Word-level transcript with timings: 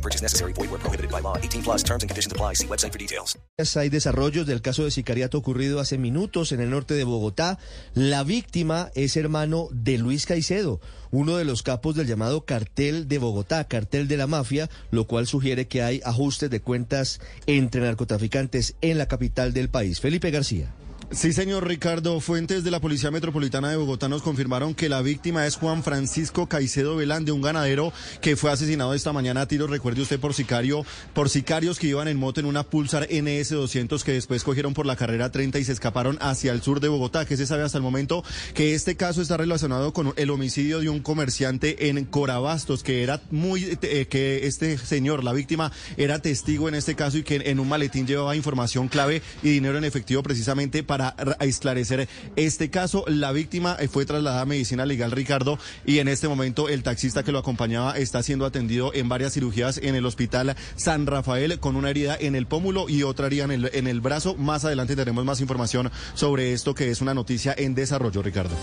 No 0.00 0.02
purchase 0.02 0.22
necessary. 0.22 0.54
Void 0.54 0.70
where 0.70 0.80
prohibited 0.80 1.10
by 1.10 1.20
law. 1.20 1.36
18 1.36 1.62
plus 1.62 1.82
terms 1.84 2.02
and 2.02 2.08
conditions 2.08 2.32
apply. 2.32 2.54
See 2.54 2.66
website 2.66 2.92
for 2.92 2.98
details. 2.98 3.36
Hay 3.76 3.90
desarrollos 3.90 4.46
del 4.46 4.62
caso 4.62 4.84
de 4.84 4.90
sicariato 4.90 5.36
ocurrido 5.36 5.80
hace 5.80 5.98
minutos 5.98 6.52
en 6.52 6.60
el 6.60 6.70
norte 6.70 6.94
de 6.94 7.04
Bogotá. 7.04 7.58
La 7.92 8.24
víctima 8.24 8.90
es 8.94 9.18
hermano 9.18 9.68
de 9.70 9.98
Luis 9.98 10.24
Caicedo, 10.24 10.80
uno 11.10 11.36
de 11.36 11.44
los 11.44 11.62
capos 11.62 11.94
del 11.94 12.06
llamado 12.06 12.46
cartel 12.46 13.06
de 13.06 13.18
Bogotá, 13.18 13.64
cartel 13.64 14.08
de 14.08 14.16
la 14.16 14.26
mafia, 14.26 14.70
lo 14.90 15.06
cual 15.06 15.26
sugiere 15.26 15.68
que 15.68 15.82
hay 15.82 16.00
ajustes 16.04 16.48
de 16.48 16.60
cuentas 16.60 17.20
entre 17.46 17.82
narcotraficantes 17.82 18.76
en 18.80 18.96
la 18.96 19.06
capital 19.06 19.52
del 19.52 19.68
país. 19.68 20.00
Felipe 20.00 20.30
García. 20.30 20.72
Sí, 21.12 21.32
señor 21.32 21.66
Ricardo. 21.66 22.20
Fuentes 22.20 22.62
de 22.62 22.70
la 22.70 22.78
Policía 22.78 23.10
Metropolitana 23.10 23.68
de 23.68 23.76
Bogotá 23.76 24.08
nos 24.08 24.22
confirmaron 24.22 24.76
que 24.76 24.88
la 24.88 25.02
víctima 25.02 25.44
es 25.44 25.56
Juan 25.56 25.82
Francisco 25.82 26.46
Caicedo 26.46 26.94
Velán, 26.94 27.28
un 27.28 27.42
ganadero 27.42 27.92
que 28.20 28.36
fue 28.36 28.52
asesinado 28.52 28.94
esta 28.94 29.12
mañana 29.12 29.40
a 29.40 29.48
tiros, 29.48 29.70
recuerde 29.70 30.02
usted, 30.02 30.20
por 30.20 30.34
sicario, 30.34 30.86
por 31.12 31.28
sicarios 31.28 31.80
que 31.80 31.88
iban 31.88 32.06
en 32.06 32.16
moto 32.16 32.38
en 32.38 32.46
una 32.46 32.62
Pulsar 32.62 33.08
NS200 33.08 34.04
que 34.04 34.12
después 34.12 34.44
cogieron 34.44 34.72
por 34.72 34.86
la 34.86 34.94
carrera 34.94 35.32
30 35.32 35.58
y 35.58 35.64
se 35.64 35.72
escaparon 35.72 36.16
hacia 36.20 36.52
el 36.52 36.62
sur 36.62 36.78
de 36.78 36.86
Bogotá. 36.86 37.24
Que 37.24 37.36
se 37.36 37.44
sabe 37.44 37.64
hasta 37.64 37.78
el 37.78 37.82
momento 37.82 38.22
que 38.54 38.76
este 38.76 38.94
caso 38.94 39.20
está 39.20 39.36
relacionado 39.36 39.92
con 39.92 40.14
el 40.14 40.30
homicidio 40.30 40.78
de 40.78 40.90
un 40.90 41.00
comerciante 41.00 41.88
en 41.88 42.04
Corabastos, 42.04 42.84
que 42.84 43.02
era 43.02 43.20
muy, 43.32 43.76
eh, 43.82 44.06
que 44.08 44.46
este 44.46 44.78
señor, 44.78 45.24
la 45.24 45.32
víctima, 45.32 45.72
era 45.96 46.20
testigo 46.20 46.68
en 46.68 46.76
este 46.76 46.94
caso 46.94 47.18
y 47.18 47.24
que 47.24 47.42
en 47.46 47.58
un 47.58 47.68
maletín 47.68 48.06
llevaba 48.06 48.36
información 48.36 48.86
clave 48.86 49.22
y 49.42 49.50
dinero 49.50 49.76
en 49.76 49.82
efectivo 49.82 50.22
precisamente 50.22 50.84
para 50.84 50.99
para 51.00 51.36
esclarecer 51.40 52.08
este 52.36 52.70
caso. 52.70 53.04
La 53.06 53.32
víctima 53.32 53.76
eh, 53.78 53.88
fue 53.88 54.04
trasladada 54.04 54.42
a 54.42 54.46
medicina 54.46 54.84
legal, 54.84 55.10
Ricardo, 55.10 55.58
y 55.86 55.98
en 55.98 56.08
este 56.08 56.28
momento 56.28 56.68
el 56.68 56.82
taxista 56.82 57.22
que 57.22 57.32
lo 57.32 57.38
acompañaba 57.38 57.96
está 57.96 58.22
siendo 58.22 58.44
atendido 58.44 58.92
en 58.94 59.08
varias 59.08 59.32
cirugías 59.32 59.78
en 59.78 59.94
el 59.94 60.04
hospital 60.04 60.56
San 60.76 61.06
Rafael 61.06 61.58
con 61.58 61.76
una 61.76 61.90
herida 61.90 62.16
en 62.18 62.34
el 62.34 62.46
pómulo 62.46 62.88
y 62.88 63.02
otra 63.02 63.26
herida 63.26 63.44
en 63.44 63.86
el, 63.86 64.00
brazo. 64.00 64.34
Más 64.36 64.64
adelante 64.64 64.96
tenemos 64.96 65.24
más 65.24 65.40
información 65.40 65.90
sobre 66.14 66.52
esto 66.52 66.74
que 66.74 66.90
es 66.90 67.00
una 67.00 67.14
noticia 67.14 67.54
en 67.56 67.74
desarrollo, 67.74 68.22
Ricardo. 68.22 68.54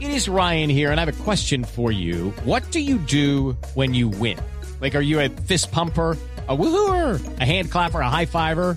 It 0.00 0.10
is 0.10 0.28
Ryan 0.28 0.68
here, 0.68 0.90
and 0.90 1.00
I 1.00 1.04
have 1.04 1.08
a 1.08 1.24
question 1.24 1.64
for 1.64 1.90
you. 1.90 2.32
What 2.44 2.62
do 2.72 2.80
you 2.80 2.98
do 2.98 3.56
when 3.74 3.94
you 3.94 4.08
win? 4.08 4.38
Like, 4.80 4.94
are 4.94 5.04
you 5.04 5.20
a 5.20 5.28
fist 5.28 5.72
pumper? 5.72 6.16
a 6.48 6.56
woohooer, 6.56 7.40
a 7.40 7.44
hand 7.44 7.70
clapper, 7.70 8.00
a 8.00 8.10
high 8.10 8.26
fiver. 8.26 8.76